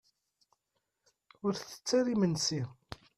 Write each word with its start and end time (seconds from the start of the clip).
Ur 1.45 1.53
ttett 1.55 1.89
ara 1.99 2.09
imensi. 2.13 2.61